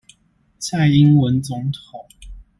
[0.57, 2.07] 蔡英文總統